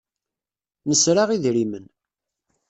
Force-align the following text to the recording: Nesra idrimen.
Nesra 0.89 1.23
idrimen. 1.35 1.85